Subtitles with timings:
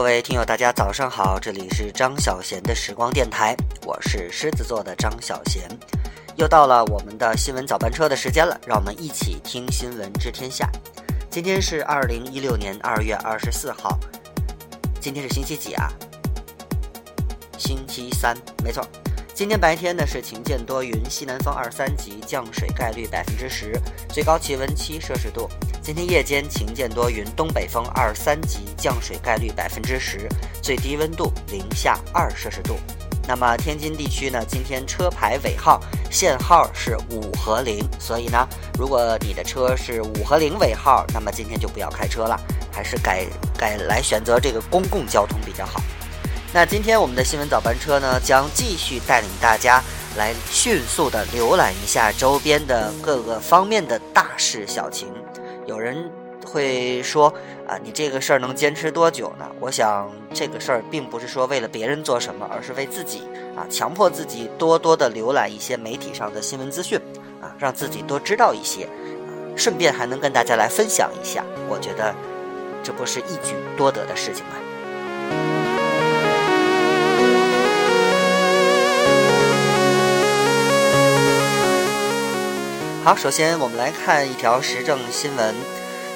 [0.00, 3.54] 各位听友，大家早上好，这里是张小贤的时光电台，
[3.84, 5.68] 我是狮子座的张小贤，
[6.36, 10.66] 又到了我们的新闻早班车的时间了，让我们一起听新闻知天下。
[11.28, 14.00] 今天是二零一六年二月二十四号，
[15.02, 15.92] 今天是星期几啊？
[17.58, 18.82] 星期三，没错。
[19.34, 23.78] 今天白天呢是晴间多云，西南风二三级，降水概率百分之十，
[24.08, 25.46] 最高气温七摄氏度。
[25.82, 30.28] 今天夜间晴间多云，东北风二三级，降水概率百分之十，
[30.62, 32.76] 最低温度零下二摄氏度。
[33.26, 35.80] 那么天津地区呢，今天车牌尾号
[36.10, 38.46] 限号是五和零，所以呢，
[38.78, 42.38] 如果你的车是五和零尾号，那么今天就不要开车了，
[42.70, 43.26] 还是改
[43.56, 45.80] 改来选择这个公共交通比较好。
[46.52, 49.82] 那今天我们的新闻早班车呢，将继续带领大家
[50.16, 55.08] 来迅速的浏览一下周边的各个方面的大事小情。
[55.70, 56.10] 有人
[56.44, 57.32] 会说
[57.64, 59.46] 啊，你这个事儿能坚持多久呢？
[59.60, 63.22] 我想这个事儿并不是说为了别人做什么，而是为自己
[63.56, 66.98] 啊，强迫自己多多的浏览一些媒体上的新闻资讯
[67.40, 71.44] 啊，让自己多知道一些，啊顺便还能跟大家来分享一下。
[71.68, 72.12] 我觉得
[72.82, 74.54] 这不是一举多得的事情吗？
[83.02, 85.54] 好，首先我们来看一条时政新闻。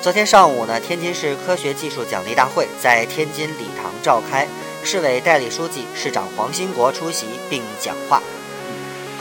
[0.03, 4.47] 昨天上午呢，天津市科学技术奖励大会在天津礼堂召开，
[4.85, 8.23] 市委代理书记、市长黄新国出席并讲话。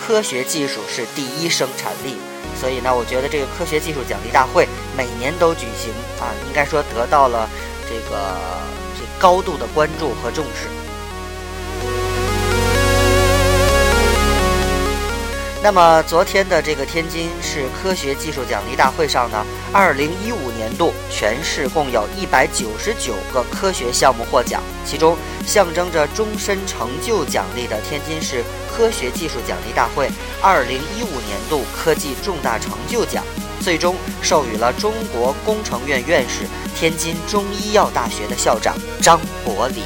[0.06, 2.18] 科学技术是第一生产力，
[2.60, 4.68] 所以呢，我觉得这个科学技术奖励大会
[4.98, 7.50] 每年都举行啊，应该说得到了
[7.88, 8.36] 这个
[9.00, 10.68] 这高度的关注和重视。
[15.64, 25.18] 那么昨天的这个天津市科学技术奖励大会上呢，二零一五年度全市共有一百九十九个科学项目获奖，其中
[25.48, 30.12] 象征着终身成就奖励的天津市科学技术奖励大会
[30.42, 33.24] 二零一五年度科技重大成就奖，
[33.62, 36.46] 最终授予了中国工程院院士、
[36.76, 39.82] 天津中医药大学的校长张伯礼。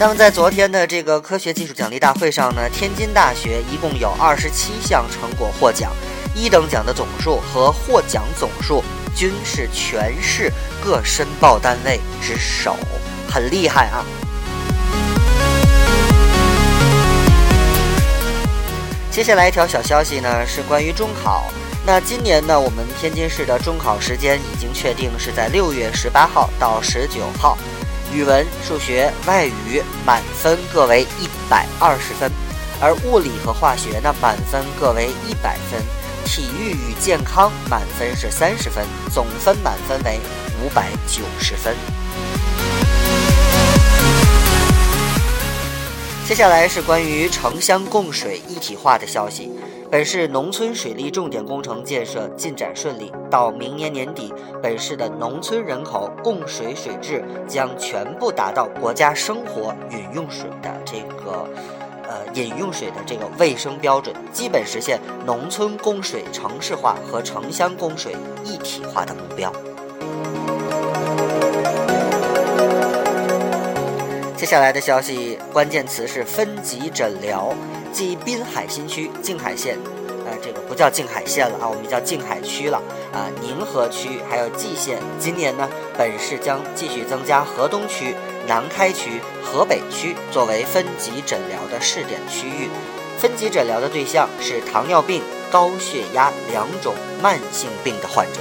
[0.00, 5.92] 那么在昨天的这个科学技术奖励大会上呢，天津大学一共有二十七项成果获奖，
[6.34, 8.82] 一等奖的总数和获奖总数
[9.14, 10.50] 均是全市
[10.82, 12.78] 各申报单位之首，
[13.28, 14.02] 很厉害啊！
[19.10, 21.52] 接下来一条小消息呢，是关于中考。
[21.84, 27.58] 那今年呢，我们天津市的中考时间已经确定是在六月十八号到十九号。
[28.12, 32.30] 语文、数学、外语满分各为一百二十分，
[32.80, 35.80] 而物理和化学呢满分各为一百分，
[36.24, 40.18] 体育与健康满分是三十分，总分满分为
[40.62, 41.74] 五百九十分。
[46.30, 49.50] 接下来是关于城乡供水一体化的消息。
[49.90, 54.32] 本市农村水利重点工程建设进展顺利，到明年年底，
[54.62, 61.48] 本市的农村人口供水水质将全部达到国家生活饮用水的这个，
[62.08, 68.14] 呃，饮用水的这个卫生标准，基本实现农村供水城市化和城乡供水
[68.44, 69.52] 一体化的目标。
[74.40, 77.52] 接下来的消息，关键词是分级诊疗。
[77.92, 79.76] 即滨海新区、静海县，
[80.24, 82.80] 呃，这个不叫静海县了啊，我们叫静海区了
[83.12, 83.28] 啊。
[83.42, 85.68] 宁河区还有蓟县，今年呢，
[85.98, 88.14] 本市将继续增加河东区、
[88.48, 92.70] 南开区、河北区作为分级诊疗的试点区域。
[93.18, 98.40] 分级诊疗的对象是糖尿病、高血压两种慢性病的患者。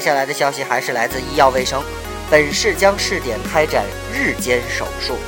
[0.00, 1.84] 接下来的消息还是来自医药卫生，
[2.30, 5.18] 本市将试点开展日间手术。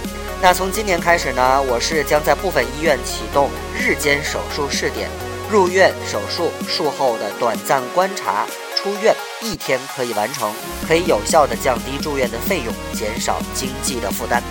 [0.40, 5.10] 那从今年开始呢，我市将在部分医院启动日间手术试点，
[5.50, 10.50] 入院手术术后的短暂观察，出院一天可以完成，
[10.88, 14.42] 可以有效的降低住院的费用，减少经济的负担。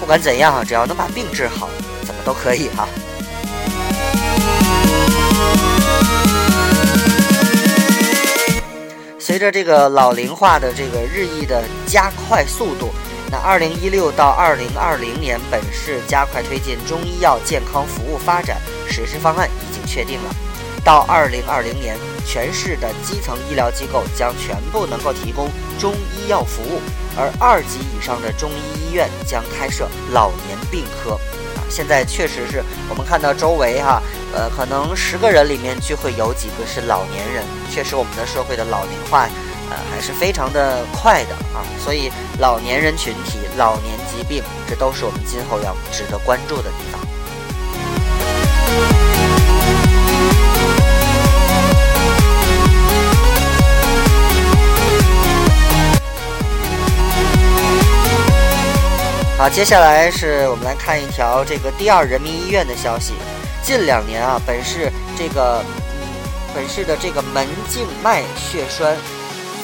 [0.00, 1.68] 不管怎样，只要能把病治好，
[2.06, 2.88] 怎么都可以哈。
[9.26, 12.92] 随着这个老龄化的这个日益的加快速度，
[13.28, 20.30] 那二零一六到二零二零年，本市加快推进中医药健康服务发展实施方案已经确定了。
[20.84, 26.80] 到二零二零年，全市的基层医疗机构将全部能够提供中医药服务，
[27.18, 31.18] 而二级以上的中医医院将开设老年病科。
[31.68, 34.02] 现在确实是我们看到周围哈，
[34.34, 37.44] 呃，可能十个人里面就会有几个是老年人。
[37.70, 39.28] 确实，我们的社会的老龄化，
[39.70, 41.62] 呃，还是非常的快的啊。
[41.84, 47.05] 所以，老年人群体、老年疾病，这都是我们今后要值得关注的地方。
[59.38, 63.12] 好，接下来是我们来看一条这个第二人民医院的消息。
[63.62, 65.62] 近两年啊，本市这个
[66.00, 66.08] 嗯，
[66.54, 68.96] 本市的这个门静脉血栓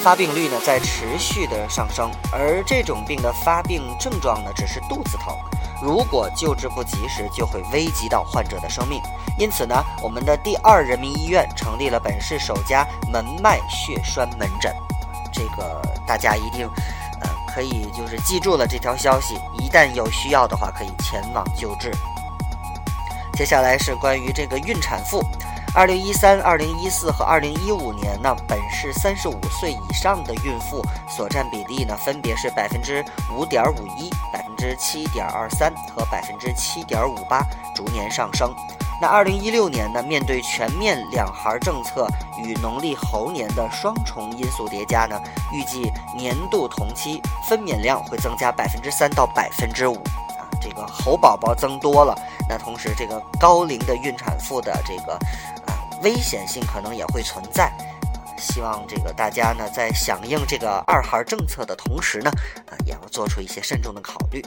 [0.03, 5.35] 发病率呢在持续的上升，而这种病的发病症状呢只是肚子疼，
[5.81, 9.01] 如果救治不及时，就会危及到患者的生命。
[9.39, 14.71] 因此呢，我们的第二人民医院成立了本市首家门脉血栓门诊，
[15.31, 16.69] 这个大家一定。
[17.53, 21.91] 可以就是记住了这条消息，一旦有需要的话，可以前往救治。
[23.33, 25.23] 接下来是关于这个孕产妇，
[25.75, 33.03] 二零一三、二零一四和二零一五年呢，本市三十五岁以上的孕妇所占比例呢，分别是百分之
[33.35, 37.45] 五点五一、百分之七点二三和百分之七点五八，
[37.75, 38.53] 逐年上升。
[39.01, 40.01] 那二零一六年呢？
[40.03, 42.07] 面对全面两孩政策
[42.37, 45.19] 与农历猴年的双重因素叠加呢，
[45.51, 49.95] 预计年度同期分娩量会增加百分之三到百分之五
[50.37, 50.47] 啊。
[50.61, 52.15] 这个猴宝宝增多了，
[52.47, 55.13] 那同时这个高龄的孕产妇的这个
[55.67, 57.71] 啊危险性可能也会存在。
[58.37, 62.31] 希望这个大家呢在响应这个二孩政策的同时呢，
[62.69, 64.41] 啊也要做出一些慎重的考虑。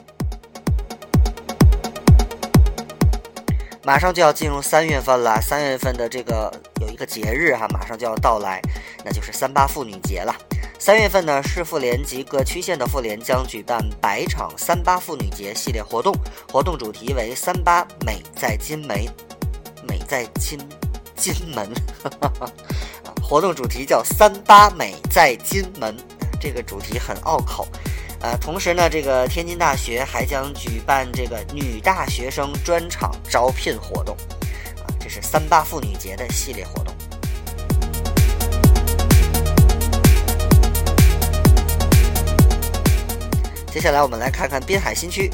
[3.87, 8.61] 马上就要进入三月份了，三月份的这个有一个节日哈，马上就要到来，
[9.05, 10.35] 那就是三八妇女节了。
[10.77, 16.13] 三月份呢，市妇联及各区县的妇联将举办百场三八妇女节系列活动，
[16.51, 19.09] 活动主题为“三八美在金梅”，
[19.89, 20.59] 美在金
[21.15, 21.71] 金门，
[23.23, 25.97] 活动主题叫“三八美在金门”，
[26.43, 27.69] 这个主题很拗口。
[28.21, 34.17] 呃，同时呢，这个天津大学还将举办这个女大学生专场招聘活动，
[34.83, 36.93] 啊，这是三八妇女节的系列活动。
[43.71, 45.31] 接下来我们来看看滨海新区，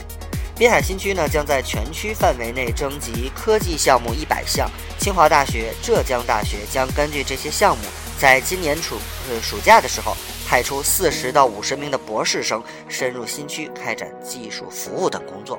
[0.58, 4.68] 滨海新区呢将在全区范围内征集科技项目一百项，
[4.98, 7.84] 清华大学、浙江大学将根据这些项目，
[8.18, 8.96] 在今年暑
[9.30, 10.16] 呃暑假的时候。
[10.52, 15.58] 派出四十到五十名的博士生深入新区开展技术服务等工作，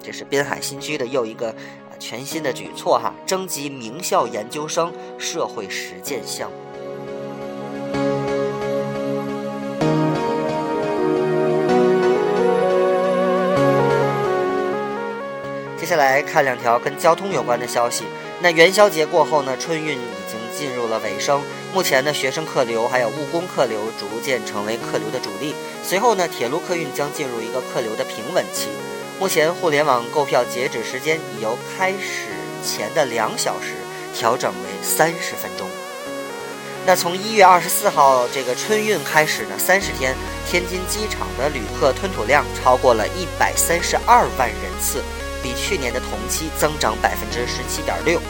[0.00, 1.52] 这是滨海新区的又一个
[1.98, 6.56] 全新的举措哈，征集名校研究生社会实践项目。
[15.76, 18.04] 接下来看两条跟交通有关的消息。
[18.40, 21.42] 那元宵节过后呢，春运已经进入了尾声。
[21.74, 25.54] 目前呢，学生客流还有务工客流逐渐成为客流的主力。
[25.82, 28.68] 随后呢，铁路客运将进入一个客流的平稳期。
[29.18, 32.28] 目前互联网购票截止时间已由开始
[32.62, 33.76] 前的两小时
[34.14, 35.66] 调整为三十分钟。
[36.84, 40.14] 那从一月二十四号这个春运开始呢，三十天，
[40.46, 45.02] 天津机场的旅客吞吐量超过了一百三十二万人次，
[45.42, 48.20] 比去年的同期增长百分之十七点六。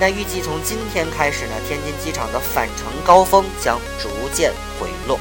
[0.00, 5.18] 那预计从今天开始呢，天津机场的返程高峰将逐渐回落。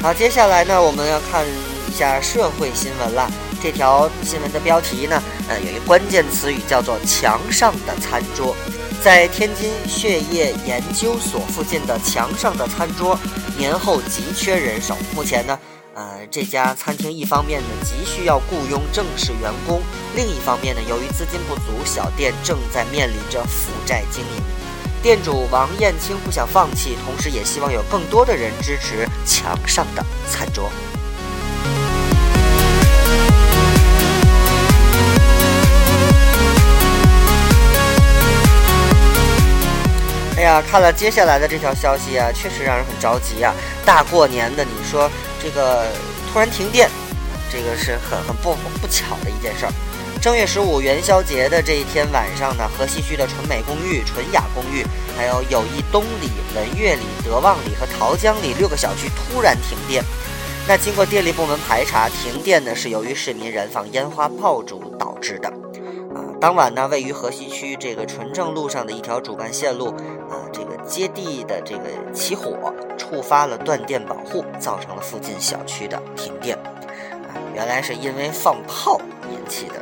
[0.00, 3.30] 好，接下来呢，我们要看一下社会新闻了。
[3.62, 8.56] 这条新闻的标题呢，呃，有一关键词语叫做“墙上的餐桌”。
[9.02, 13.16] 在天津血液研究所附近的墙上的餐桌，
[13.56, 14.96] 年后急缺人手。
[15.14, 15.58] 目前呢，
[15.94, 19.80] 呃，这家餐厅一方面呢急需要雇佣正式员工，
[20.16, 24.42] 另一方面呢，由于资金不足，小店正在面临着负债经营。
[25.02, 30.68] 店主王艳青不想放弃，同时也希望有更多的人支持墙上的餐桌。
[40.46, 43.52] 呀，看了接下来的这条消息啊，确实让人很着急啊！
[43.84, 45.10] 大过年的，你说
[45.42, 45.86] 这个
[46.32, 46.88] 突然停电，
[47.50, 49.72] 这个是很很不不巧的一件事儿。
[50.22, 54.86] 正月十五元宵节的这一天晚上呢，河西区的纯美公寓、纯雅公寓，
[55.16, 60.02] 还有友谊东里、文悦里、德旺里和桃江里六个小区突然停电。
[60.68, 65.52] 那经过电力部门排查，停电呢是由于市民燃放烟花爆竹导致的。
[66.38, 69.88] 当晚呢，位于河西区这个纯正路上的一条主干线路
[70.30, 76.56] 啊，这个接地的这个起火，触发了断电保护，造成了附近小区的停电。
[76.56, 79.00] 啊，原来是因为放炮
[79.30, 79.74] 引起的，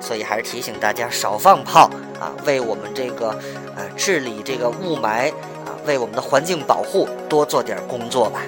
[0.00, 3.38] 所以还是提醒大家少放炮啊，为我们这个
[3.76, 5.30] 呃治理这个雾霾
[5.66, 8.40] 啊，为我们的环境保护多做点工作吧。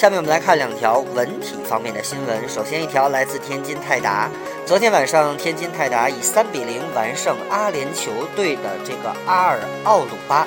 [0.00, 2.48] 下面我们来看两条文体方面的新闻。
[2.48, 4.30] 首先一条来自天津泰达，
[4.64, 10.46] 昨天晚上天津泰达以三比零完胜阿联酋队的这个阿尔奥鲁巴，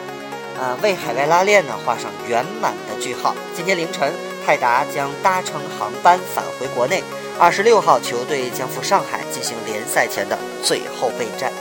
[0.59, 3.35] 呃，为海外拉练呢画上圆满的句号。
[3.55, 4.11] 今天凌晨，
[4.43, 7.03] 泰达将搭乘航班返回国内。
[7.37, 11.53] 二十六号，球队将赴上海进行联赛前的最后备战。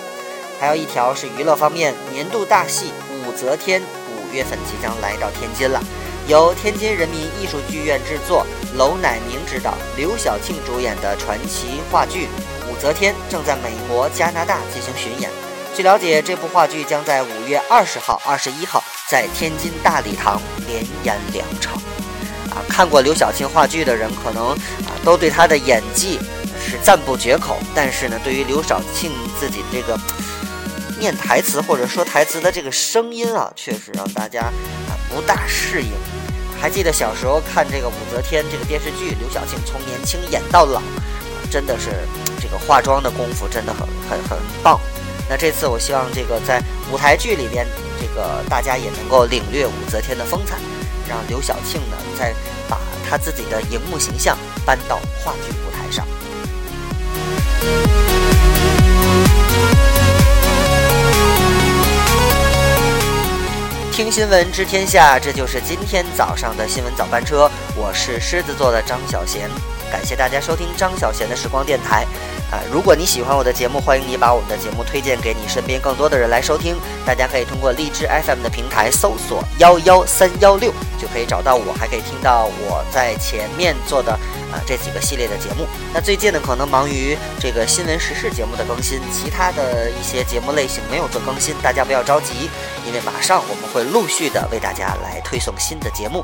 [0.59, 2.87] 还有一条是娱乐方面，年度大戏
[3.29, 5.79] 《武则天》五月份即将来到天津了。
[6.29, 12.27] 由天津人民艺术剧院制作，娄乃明执导，刘晓庆主演的传奇话剧
[12.71, 15.29] 《武则天》正在美国、加拿大进行巡演。
[15.75, 21.75] 据了解，这部话剧将在五月二十号、二十一号在天津大礼堂连演两场。
[22.51, 26.21] 啊，看过刘晓庆话剧的人，可能啊都对她的演技
[26.61, 27.57] 是赞不绝口。
[27.75, 29.11] 但是呢，对于刘晓庆
[29.41, 29.99] 自己这个
[31.01, 34.53] 念台词或者说台词的这个声音啊，确实让大家
[35.13, 35.93] 不大适应。
[36.61, 40.81] 还记得小时候看这个武则天这个电视剧，刘晓庆从年轻演到老，
[41.51, 41.91] 真的是
[42.41, 44.81] 这个化妆的功夫真的很很很棒。
[45.29, 47.67] 那这次我希望这个在舞台剧里边，
[48.01, 50.57] 这个大家也能够领略武则天的风采，
[51.09, 52.35] 让刘晓庆呢再
[52.69, 52.79] 把
[53.09, 56.07] 她自己的荧幕形象搬到话剧舞台上。
[63.93, 67.49] 听新闻知天下，这就是今天早上的新闻早班车。
[67.77, 69.51] 我是狮子座的张小贤，
[69.91, 72.07] 感谢大家收听张小贤的时光电台。
[72.53, 76.77] 啊，如果你喜欢我的节目，欢迎你把我们的节目推荐给你身边更多的人来收听。
[77.07, 84.13] 大家可以通过荔枝 FM 的平台搜索幺幺三幺六，就可以找到我，还可以听到我在前面做的。
[84.53, 92.51] 啊，这几个系列的节目，那最近呢可能忙于这个新闻时事节目的更新，其他的一些节目类型没有做更新，大家不要着急，
[92.87, 96.23] 因为马上我们会陆续的为大家来推送新的节目。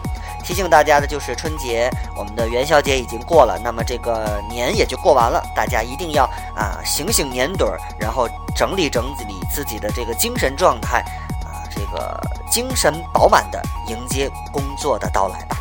[0.48, 6.24] 提醒大家的就是春节，我们的元宵节已经过了，那么这个年也就过完了，大家一定要
[6.56, 8.26] 啊醒醒年盹儿，然后
[8.56, 11.00] 整理整理自己的这个精神状态，
[11.44, 12.18] 啊，这个
[12.50, 15.56] 精神饱满的迎接工作的到来吧。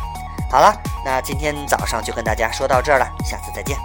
[0.50, 3.76] 好了，那今天早上就跟大家说到这儿了，下次再见。